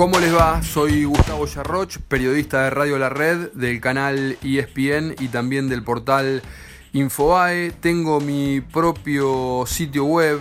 [0.00, 0.62] ¿Cómo les va?
[0.62, 6.40] Soy Gustavo Yarroch, periodista de Radio La Red, del canal ESPN y también del portal
[6.94, 7.70] Infobae.
[7.70, 10.38] Tengo mi propio sitio web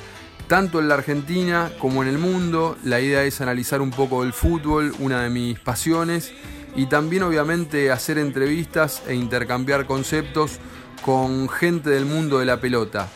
[0.47, 4.31] Tanto en la Argentina como en el mundo, la idea es analizar un poco del
[4.31, 6.31] fútbol, una de mis pasiones,
[6.73, 10.59] y también obviamente hacer entrevistas e intercambiar conceptos
[11.03, 13.09] con gente del mundo de la pelota.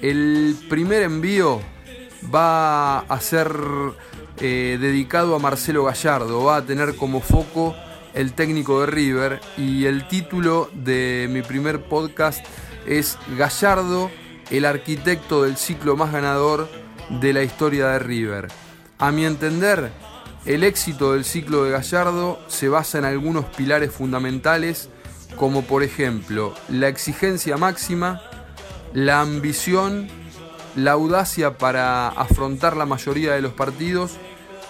[0.00, 1.60] El primer envío
[2.34, 3.54] va a ser
[4.40, 7.76] eh, dedicado a Marcelo Gallardo, va a tener como foco
[8.12, 12.44] el técnico de River y el título de mi primer podcast
[12.86, 14.10] es Gallardo
[14.52, 16.68] el arquitecto del ciclo más ganador
[17.08, 18.48] de la historia de River.
[18.98, 19.90] A mi entender,
[20.44, 24.90] el éxito del ciclo de Gallardo se basa en algunos pilares fundamentales
[25.36, 28.20] como por ejemplo la exigencia máxima,
[28.92, 30.08] la ambición,
[30.76, 34.18] la audacia para afrontar la mayoría de los partidos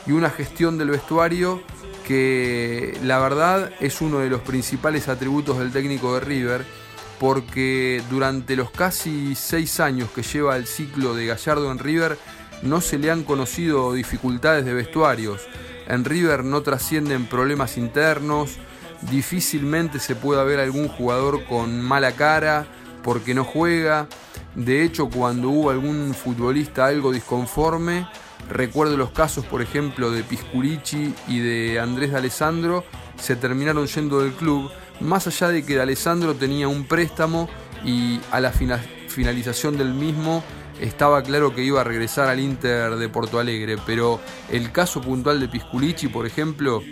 [0.06, 1.60] y una gestión del vestuario
[2.06, 6.81] que la verdad es uno de los principales atributos del técnico de River
[7.22, 12.18] porque durante los casi seis años que lleva el ciclo de Gallardo en River
[12.62, 15.40] no se le han conocido dificultades de vestuarios.
[15.86, 18.56] En River no trascienden problemas internos,
[19.02, 22.66] difícilmente se puede ver algún jugador con mala cara
[23.04, 24.08] porque no juega.
[24.56, 28.08] De hecho, cuando hubo algún futbolista algo disconforme,
[28.50, 32.82] recuerdo los casos, por ejemplo, de Pisculici y de Andrés de Alessandro,
[33.16, 37.48] se terminaron yendo del club más allá de que Alessandro tenía un préstamo
[37.84, 40.42] y a la finalización del mismo
[40.80, 45.38] estaba claro que iba a regresar al Inter de Porto Alegre, pero el caso puntual
[45.40, 46.82] de Pisculici, por ejemplo,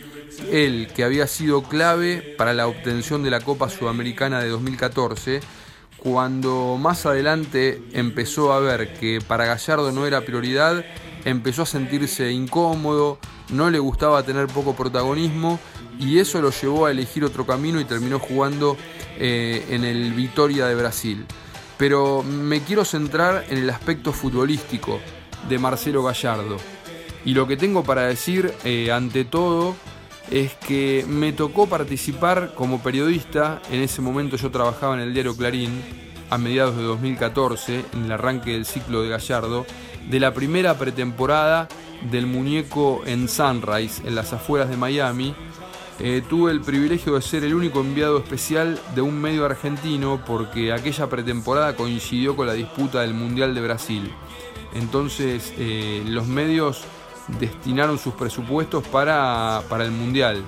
[0.51, 5.41] él que había sido clave para la obtención de la Copa Sudamericana de 2014,
[5.97, 10.85] cuando más adelante empezó a ver que para Gallardo no era prioridad,
[11.25, 13.19] empezó a sentirse incómodo,
[13.51, 15.59] no le gustaba tener poco protagonismo
[16.01, 18.77] y eso lo llevó a elegir otro camino y terminó jugando
[19.19, 21.27] eh, en el Vitoria de Brasil.
[21.77, 24.99] Pero me quiero centrar en el aspecto futbolístico
[25.49, 26.57] de Marcelo Gallardo.
[27.25, 29.77] Y lo que tengo para decir eh, ante todo
[30.31, 35.37] es que me tocó participar como periodista, en ese momento yo trabajaba en el diario
[35.37, 35.83] Clarín,
[36.31, 39.67] a mediados de 2014, en el arranque del ciclo de Gallardo,
[40.09, 41.69] de la primera pretemporada
[42.11, 45.35] del muñeco en Sunrise, en las afueras de Miami,
[46.03, 50.73] eh, tuve el privilegio de ser el único enviado especial de un medio argentino porque
[50.73, 54.11] aquella pretemporada coincidió con la disputa del Mundial de Brasil.
[54.75, 56.85] Entonces eh, los medios
[57.39, 60.43] destinaron sus presupuestos para, para el Mundial.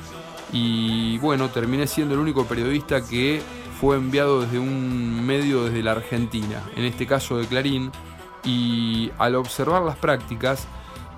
[0.52, 3.42] Y bueno, terminé siendo el único periodista que
[3.78, 7.91] fue enviado desde un medio desde la Argentina, en este caso de Clarín.
[8.44, 10.66] Y al observar las prácticas,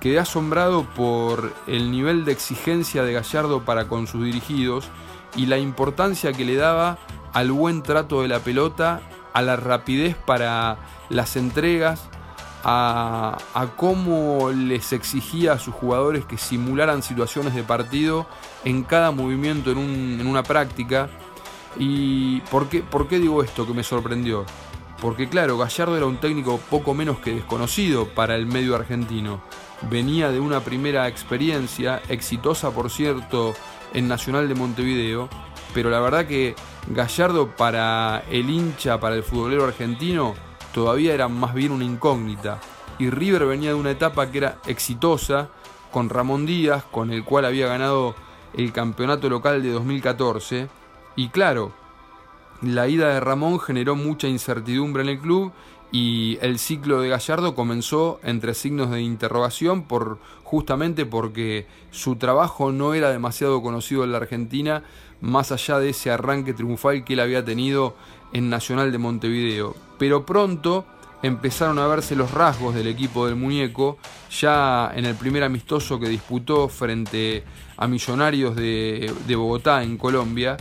[0.04, 4.90] Quedé asombrado por el nivel de exigencia de Gallardo para con sus dirigidos
[5.34, 6.98] y la importancia que le daba
[7.32, 9.00] al buen trato de la pelota,
[9.32, 10.76] a la rapidez para
[11.08, 12.06] las entregas,
[12.64, 13.38] a,
[13.78, 18.26] cómo les exigía a sus jugadores que simularan situaciones de partido
[18.66, 21.08] en cada movimiento en, en una práctica.
[21.78, 24.44] ¿Y por qué, por qué digo esto que me sorprendió?
[25.04, 29.42] Porque claro, Gallardo era un técnico poco menos que desconocido para el medio argentino
[29.90, 33.52] venía de una primera experiencia, exitosa por cierto,
[33.92, 35.28] en Nacional de Montevideo,
[35.74, 36.54] pero la verdad que
[36.88, 40.32] Gallardo para el hincha, para el futbolero argentino,
[40.72, 42.58] todavía era más bien una incógnita.
[42.98, 45.50] Y River venía de una etapa que era exitosa,
[45.92, 48.14] con Ramón Díaz, con el cual había ganado
[48.54, 50.68] el campeonato local de 2014.
[51.14, 51.72] Y claro,
[52.64, 55.52] la ida de Ramón generó mucha incertidumbre en el club
[55.92, 62.72] y el ciclo de Gallardo comenzó entre signos de interrogación por justamente porque su trabajo
[62.72, 64.82] no era demasiado conocido en la Argentina
[65.20, 67.94] más allá de ese arranque triunfal que él había tenido
[68.32, 69.76] en Nacional de Montevideo.
[69.98, 70.84] Pero pronto
[71.22, 73.98] empezaron a verse los rasgos del equipo del muñeco
[74.30, 77.44] ya en el primer amistoso que disputó frente
[77.76, 80.56] a Millonarios de, de Bogotá en Colombia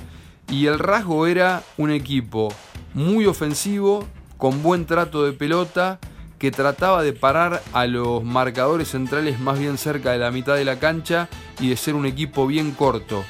[0.50, 2.54] y el rasgo era un equipo
[2.94, 4.08] muy ofensivo
[4.38, 6.00] con buen trato de pelota,
[6.38, 10.66] que trataba de parar a los marcadores centrales más bien cerca de la mitad de
[10.66, 11.30] la cancha
[11.62, 13.24] y de ser un equipo bien corto,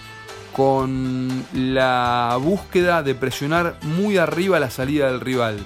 [0.56, 5.60] con la búsqueda de presionar muy arriba la salida del rival.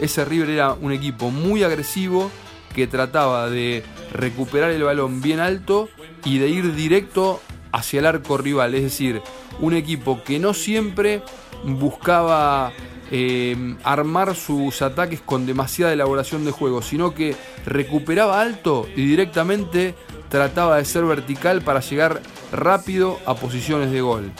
[0.00, 2.30] Ese River era un equipo muy agresivo
[2.74, 5.88] que trataba de recuperar el balón bien alto
[6.24, 7.40] y de ir directo
[7.72, 9.22] hacia el arco rival, es decir,
[9.60, 11.22] un equipo que no siempre
[11.64, 12.72] buscaba
[13.10, 17.34] eh, armar sus ataques con demasiada elaboración de juego, sino que
[17.64, 19.94] recuperaba alto y directamente
[20.28, 22.20] trataba de ser vertical para llegar
[22.52, 24.30] rápido a posiciones de gol.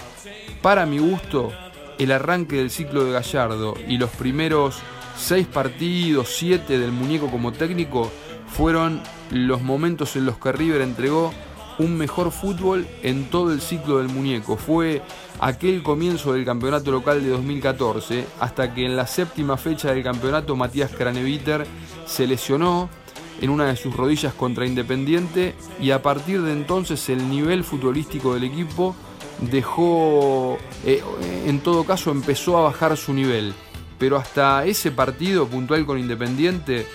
[0.62, 1.52] Para mi gusto,
[1.98, 4.80] el arranque del ciclo de Gallardo y los primeros
[5.16, 8.10] seis partidos, siete del muñeco como técnico,
[8.46, 9.00] fueron
[9.30, 11.32] los momentos en los que River entregó
[11.78, 14.56] un mejor fútbol en todo el ciclo del muñeco.
[14.56, 15.02] Fue
[15.40, 20.56] aquel comienzo del campeonato local de 2014, hasta que en la séptima fecha del campeonato
[20.56, 21.66] Matías Craneviter
[22.06, 22.88] se lesionó
[23.40, 28.34] en una de sus rodillas contra Independiente y a partir de entonces el nivel futbolístico
[28.34, 28.96] del equipo
[29.40, 31.02] dejó, eh,
[31.46, 33.54] en todo caso empezó a bajar su nivel.
[33.98, 36.86] Pero hasta ese partido puntual con Independiente,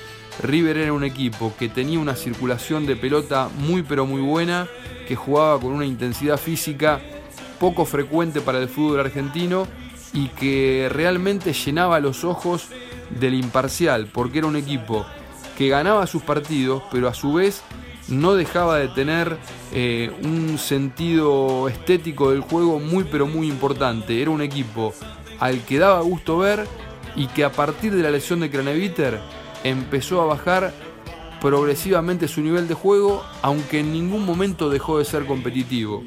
[0.42, 4.68] River era un equipo que tenía una circulación de pelota muy pero muy buena,
[5.08, 7.02] que jugaba con una intensidad física
[7.60, 9.68] poco frecuente para el fútbol argentino
[10.14, 12.68] y que realmente llenaba los ojos
[13.20, 15.06] del imparcial, porque era un equipo
[15.58, 17.64] que ganaba sus partidos, pero a su vez
[18.08, 19.38] no dejaba de tener
[19.72, 24.22] eh, un sentido estético del juego muy pero muy importante.
[24.22, 24.94] Era un equipo
[25.40, 26.68] al que daba gusto ver
[27.16, 29.20] y que a partir de la lesión de Craneviter
[29.64, 30.74] empezó a bajar
[31.42, 36.04] progresivamente su nivel de juego, aunque en ningún momento dejó de ser competitivo.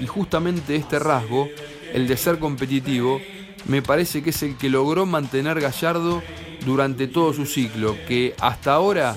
[0.00, 1.48] Y justamente este rasgo,
[1.92, 3.20] el de ser competitivo,
[3.66, 6.22] me parece que es el que logró mantener Gallardo
[6.64, 9.16] durante todo su ciclo, que hasta ahora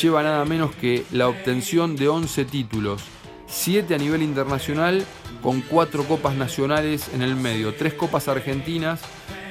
[0.00, 3.02] lleva nada menos que la obtención de 11 títulos,
[3.48, 5.04] 7 a nivel internacional
[5.42, 9.00] con 4 copas nacionales en el medio, 3 copas argentinas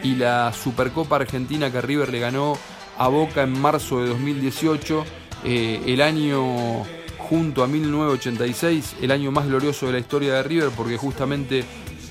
[0.01, 2.57] y la Supercopa Argentina que River le ganó
[2.99, 5.05] a Boca en marzo de 2018,
[5.45, 6.83] eh, el año
[7.17, 11.63] junto a 1986, el año más glorioso de la historia de River, porque justamente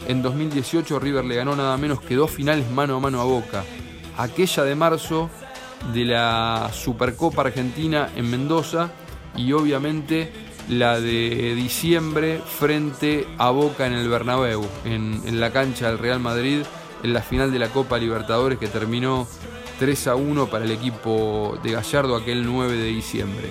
[0.06, 3.64] en 2018 River le ganó nada menos que dos finales mano a mano a Boca.
[4.16, 5.28] Aquella de marzo
[5.92, 8.90] de la Supercopa Argentina en Mendoza
[9.36, 10.32] y obviamente
[10.70, 16.18] la de diciembre frente a Boca en el Bernabéu, en, en la cancha del Real
[16.18, 16.62] Madrid,
[17.02, 19.28] en la final de la Copa Libertadores que terminó
[19.78, 23.50] 3 a 1 para el equipo de Gallardo aquel 9 de diciembre.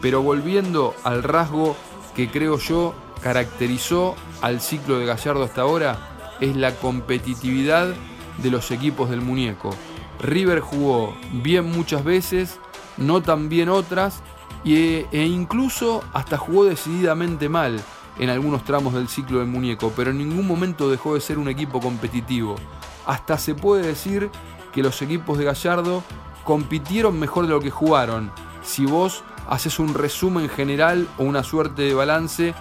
[0.00, 1.76] Pero volviendo al rasgo
[2.14, 7.94] que creo yo caracterizó al ciclo de Gallardo hasta ahora, es la competitividad
[8.38, 9.70] de los equipos del muñeco.
[10.20, 12.58] River jugó bien muchas veces,
[12.96, 14.22] no tan bien otras,
[14.64, 17.80] e, incluso hasta jugó decididamente mal
[18.18, 21.48] en algunos tramos del ciclo del muñeco, pero en ningún momento dejó de ser un
[21.48, 22.56] equipo competitivo.
[23.06, 24.30] Hasta se puede decir
[24.72, 26.02] que los equipos de Gallardo
[26.44, 28.32] compitieron mejor de lo que jugaron.
[28.62, 32.54] Si vos haces un resumen general o una suerte de balance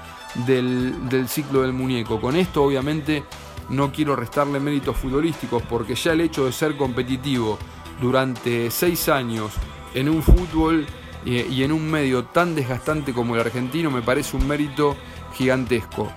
[0.46, 2.19] del, ciclo del muñeco.
[2.19, 3.24] Con esto obviamente
[3.69, 7.58] no quiero restarle méritos futbolísticos porque ya el hecho de ser competitivo
[8.02, 9.52] durante seis años
[9.94, 10.86] en un fútbol
[11.25, 14.96] eh, y en un medio tan desgastante como el argentino me parece un mérito
[15.34, 16.12] gigantesco.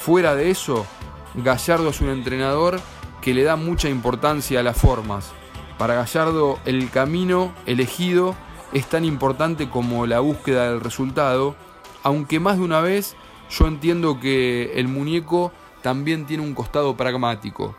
[0.00, 0.86] Fuera de eso,
[1.34, 2.80] Gallardo es un entrenador
[3.24, 5.32] que le da mucha importancia a las formas.
[5.78, 8.34] Para Gallardo el camino elegido
[8.74, 11.56] es tan importante como la búsqueda del resultado,
[12.02, 13.16] aunque más de una vez
[13.48, 17.74] yo entiendo que el muñeco también tiene un costado pragmático.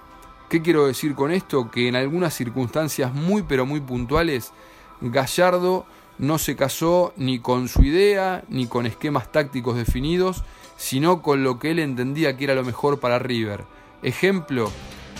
[0.50, 1.70] ¿Qué quiero decir con esto?
[1.70, 4.52] Que en algunas circunstancias muy pero muy puntuales,
[5.00, 5.86] Gallardo
[6.18, 10.44] no se casó ni con su idea ni con esquemas tácticos definidos,
[10.76, 13.64] sino con lo que él entendía que era lo mejor para River.
[14.02, 14.72] Ejemplo,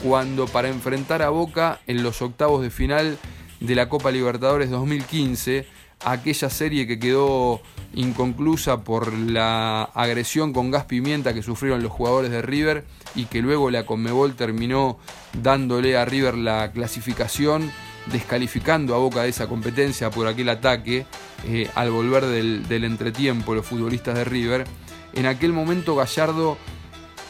[0.04, 3.18] cuando para enfrentar a Boca en los octavos de final
[3.60, 5.66] de la Copa Libertadores 2015,
[6.04, 7.62] aquella serie que quedó
[7.94, 12.86] inconclusa por la agresión con gas pimienta que sufrieron los jugadores de River
[13.16, 15.00] y que luego la Conmebol terminó
[15.42, 17.72] dándole a River la clasificación,
[18.12, 21.06] descalificando a Boca de esa competencia por aquel ataque
[21.46, 24.66] eh, al volver del, del entretiempo los futbolistas de River.
[25.14, 26.58] En aquel momento Gallardo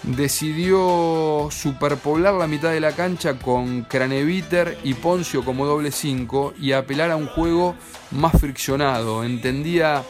[0.08, 6.74] decidió superpoblar la mitad de la cancha con Craneviter y Poncio como doble 5 y
[6.74, 7.76] apelar a un juego
[8.12, 9.24] más friccionado.
[9.24, 10.04] Entendía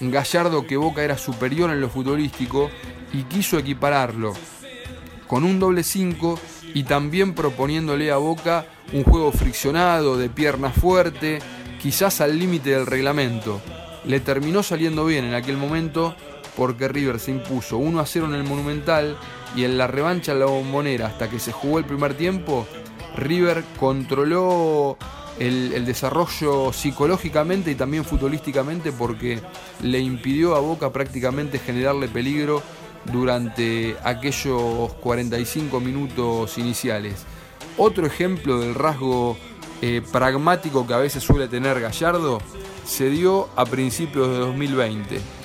[0.00, 2.70] Gallardo que Boca era superior en lo futbolístico
[3.12, 4.34] y quiso equipararlo
[5.26, 6.38] con un doble 5
[6.74, 11.38] y también proponiéndole a Boca un juego friccionado, de pierna fuerte,
[11.80, 13.60] quizás al límite del reglamento.
[14.04, 16.16] Le terminó saliendo bien en aquel momento
[16.56, 19.16] porque River se impuso 1 a 0 en el Monumental
[19.56, 22.66] y en la revancha en la Bombonera hasta que se jugó el primer tiempo,
[23.16, 24.96] River controló
[25.38, 29.40] el, desarrollo psicológicamente y también futbolísticamente porque
[29.82, 32.62] le impidió a Boca prácticamente generarle peligro
[33.10, 37.24] durante aquellos 45 minutos iniciales.
[37.78, 39.38] Otro ejemplo del rasgo
[39.80, 42.40] eh, pragmático que a veces suele tener Gallardo
[42.84, 45.39] se dio a principios de 2020.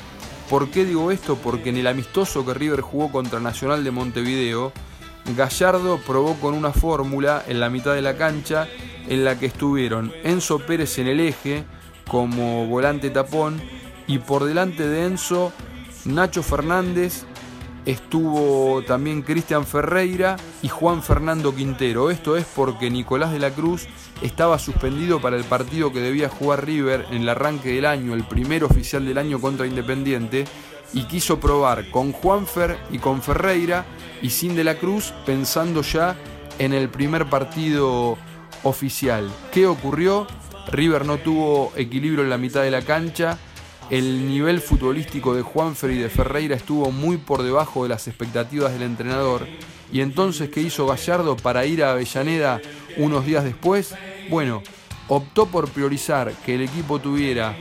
[0.50, 1.38] ¿Por qué digo esto?
[1.38, 4.72] Porque en el amistoso que River jugó contra Nacional de Montevideo,
[5.36, 8.68] Gallardo probó con una fórmula en la mitad de la cancha
[9.08, 11.64] en la que estuvieron Enzo Pérez en el eje
[12.08, 13.60] como volante tapón
[14.06, 15.52] y por delante de Enzo
[16.06, 17.26] Nacho Fernández
[17.86, 22.10] estuvo también Cristian Ferreira y Juan Fernando Quintero.
[22.10, 23.88] Esto es porque Nicolás de la Cruz
[24.22, 28.24] estaba suspendido para el partido que debía jugar River en el arranque del año, el
[28.24, 30.46] primer oficial del año contra Independiente,
[30.94, 33.86] y quiso probar con Juanfer y con Ferreira
[34.22, 36.16] y sin de la Cruz pensando ya
[36.58, 38.18] en el primer partido
[38.64, 39.30] oficial.
[39.52, 40.26] ¿Qué ocurrió?
[40.72, 43.38] River no tuvo equilibrio en la mitad de la cancha
[43.90, 48.74] el nivel futbolístico de Juanfer y de Ferreira estuvo muy por debajo de las expectativas
[48.74, 49.48] del entrenador.
[49.92, 52.60] Y entonces, ¿qué hizo Gallardo para ir a Avellaneda
[52.98, 53.94] unos días después?
[54.30, 54.64] Bueno,
[55.08, 57.56] optó por priorizar que el equipo tuviera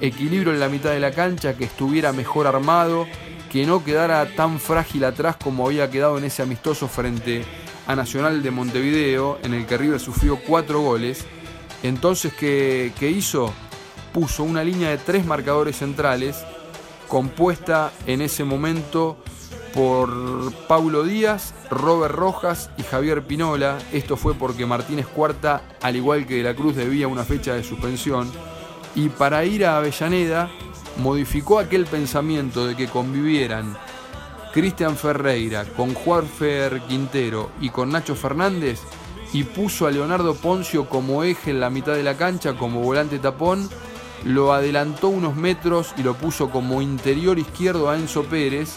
[0.00, 3.06] equilibrio en la mitad de la cancha, que estuviera mejor armado,
[3.50, 7.44] que no quedara tan frágil atrás como había quedado en ese amistoso frente
[7.86, 11.24] a Nacional de Montevideo, en el que River sufrió cuatro goles.
[11.82, 13.52] Entonces, ¿qué, qué hizo?
[14.18, 16.42] Puso una línea de tres marcadores centrales
[17.06, 19.16] compuesta en ese momento
[19.72, 23.78] por Paulo Díaz, Robert Rojas y Javier Pinola.
[23.92, 27.62] Esto fue porque Martínez Cuarta, al igual que De la Cruz, debía una fecha de
[27.62, 28.28] suspensión.
[28.96, 30.50] Y para ir a Avellaneda,
[30.96, 33.76] modificó aquel pensamiento de que convivieran
[34.52, 38.80] Cristian Ferreira con Juanfer Quintero y con Nacho Fernández
[39.32, 43.20] y puso a Leonardo Poncio como eje en la mitad de la cancha, como volante
[43.20, 43.68] tapón
[44.24, 48.76] lo adelantó unos metros y lo puso como interior izquierdo a Enzo Pérez.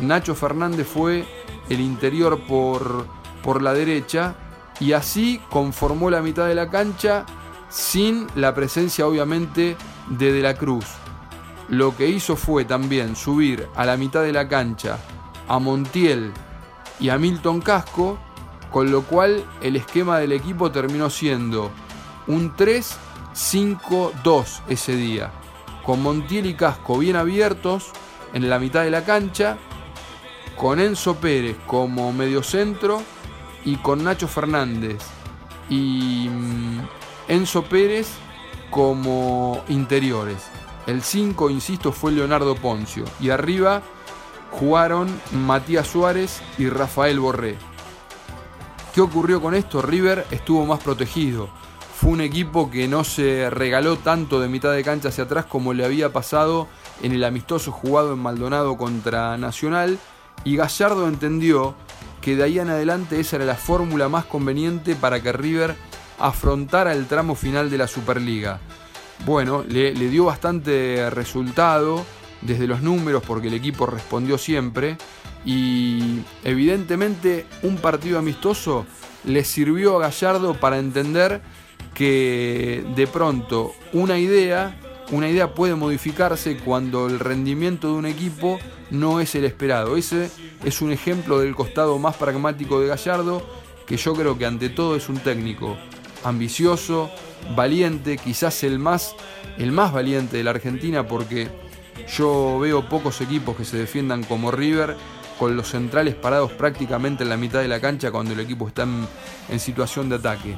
[0.00, 1.26] Nacho Fernández fue
[1.68, 3.06] el interior por,
[3.42, 4.34] por la derecha
[4.80, 7.26] y así conformó la mitad de la cancha
[7.68, 9.76] sin la presencia obviamente
[10.08, 10.86] de De la Cruz.
[11.68, 14.98] Lo que hizo fue también subir a la mitad de la cancha
[15.46, 16.32] a Montiel
[16.98, 18.18] y a Milton Casco,
[18.72, 21.70] con lo cual el esquema del equipo terminó siendo
[22.26, 22.96] un 3
[23.40, 25.32] 5-2 ese día,
[25.84, 27.90] con Montiel y Casco bien abiertos
[28.34, 29.56] en la mitad de la cancha,
[30.56, 33.02] con Enzo Pérez como mediocentro
[33.64, 35.02] y con Nacho Fernández
[35.70, 36.80] y mm,
[37.28, 38.08] Enzo Pérez
[38.70, 40.48] como interiores.
[40.86, 43.04] El 5, insisto, fue Leonardo Poncio.
[43.20, 43.82] Y arriba
[44.50, 47.56] jugaron Matías Suárez y Rafael Borré.
[48.94, 49.80] ¿Qué ocurrió con esto?
[49.82, 51.48] River estuvo más protegido
[52.00, 55.74] fue un equipo que no se regaló tanto de mitad de cancha hacia atrás como
[55.74, 56.66] le había pasado
[57.02, 59.98] en el amistoso jugado en Maldonado contra Nacional
[60.42, 61.74] y Gallardo entendió
[62.22, 65.76] que de ahí en adelante esa era la fórmula más conveniente para que River
[66.18, 68.60] afrontara el tramo final de la Superliga.
[69.26, 72.06] Bueno, le, le dio bastante resultado
[72.40, 74.96] desde los números porque el equipo respondió siempre
[75.44, 78.86] y evidentemente un partido amistoso
[79.24, 81.42] le sirvió a Gallardo para entender
[81.94, 84.78] que de pronto una idea,
[85.10, 88.58] una idea puede modificarse cuando el rendimiento de un equipo
[88.90, 89.96] no es el esperado.
[89.96, 90.30] Ese
[90.64, 93.42] es un ejemplo del costado más pragmático de Gallardo,
[93.86, 95.76] que yo creo que ante todo es un técnico
[96.24, 97.10] ambicioso,
[97.56, 99.14] valiente, quizás el más,
[99.58, 101.48] el más valiente de la Argentina, porque
[102.16, 104.96] yo veo pocos equipos que se defiendan como River
[105.38, 108.86] con los centrales parados prácticamente en la mitad de la cancha cuando el equipo está
[109.48, 110.56] en, situación de ataque.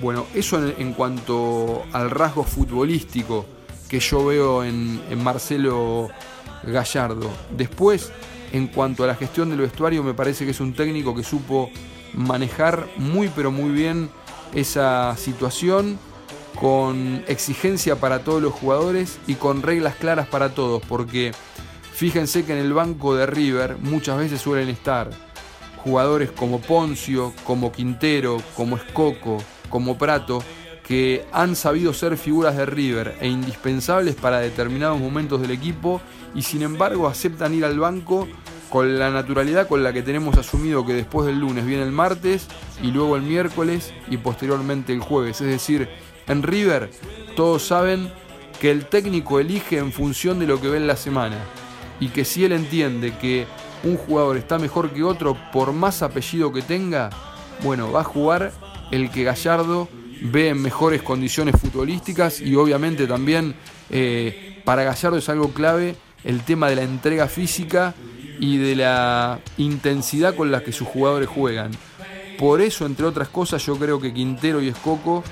[0.00, 3.46] Bueno, eso en, cuanto al rasgo futbolístico
[3.88, 6.08] que yo veo en, en Marcelo
[6.62, 7.30] Gallardo.
[7.56, 8.12] Después,
[8.52, 11.70] en cuanto a la gestión del vestuario, me parece que es un técnico que supo
[12.14, 14.10] manejar muy pero muy bien
[14.54, 15.98] esa situación
[16.58, 21.32] con exigencia para todos los jugadores y con reglas claras para todos, porque
[21.98, 25.10] Fíjense que en el banco de River muchas veces suelen estar
[25.78, 30.42] jugadores como Poncio, como Quintero, como Escoco, como Prato,
[30.86, 36.00] que han sabido ser figuras de River e indispensables para determinados momentos del equipo
[36.34, 38.26] y sin embargo aceptan ir al banco
[38.70, 42.46] con la naturalidad con la que tenemos asumido que después del lunes viene el martes
[42.82, 45.40] y luego el miércoles y posteriormente el jueves.
[45.40, 45.88] Es decir,
[46.26, 46.90] en River
[47.36, 48.10] todos saben
[48.60, 51.38] que el técnico elige en función de lo que ve en la semana
[52.00, 53.46] y que si él entiende que
[53.84, 57.10] un jugador está mejor que otro por más apellido que tenga,
[57.62, 58.52] bueno, va a jugar
[58.90, 59.88] el que Gallardo
[60.22, 63.54] ve en mejores condiciones futbolísticas y obviamente también
[63.90, 67.94] eh, para Gallardo es algo clave el tema de la entrega física
[68.40, 71.70] y de la intensidad con la que sus jugadores juegan.
[72.38, 75.24] Por eso, entre otras cosas, yo creo que Quintero y Escoco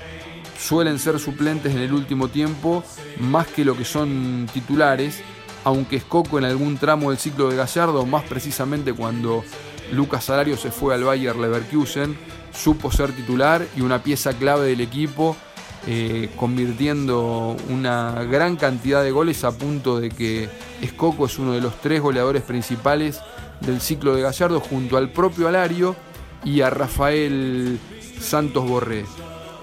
[0.59, 2.83] suelen ser suplentes en el último tiempo
[3.19, 5.21] más que lo que son titulares,
[5.63, 9.43] aunque Escoco en algún tramo del ciclo de Gallardo, más precisamente cuando
[9.91, 12.17] Lucas Salario se fue al Bayer Leverkusen,
[12.57, 15.37] supo ser titular y una pieza clave del equipo,
[15.85, 20.49] eh, convirtiendo una gran cantidad de goles a punto de que
[20.81, 23.21] Escoco es uno de los tres goleadores principales
[23.61, 25.95] del ciclo de Gallardo junto al propio Alario
[26.43, 27.79] y a Rafael
[28.19, 29.05] Santos Borré.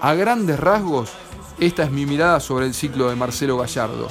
[0.01, 1.11] A grandes rasgos,
[1.59, 4.07] esta es mi mirada sobre el ciclo de Marcelo Gallardo.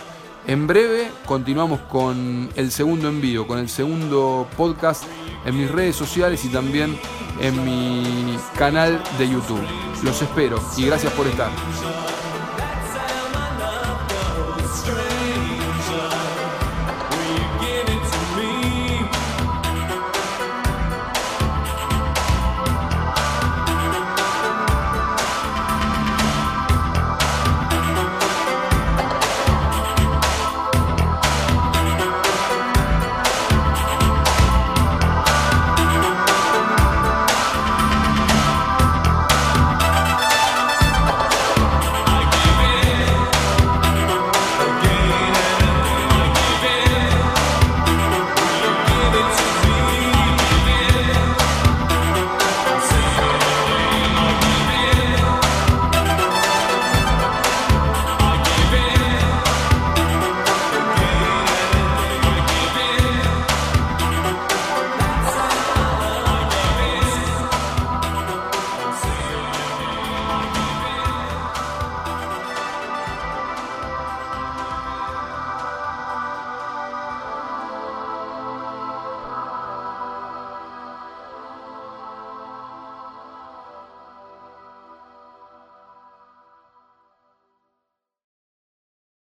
[0.47, 5.05] En breve continuamos con el segundo envío, con el segundo podcast
[5.47, 6.99] en mis redes sociales y también
[7.41, 9.63] en mi canal de YouTube.
[10.03, 11.51] Los espero y gracias por estar.